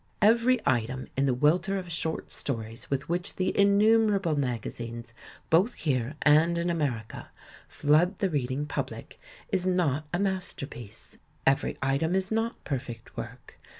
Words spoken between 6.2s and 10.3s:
and in America flood the reading public is not a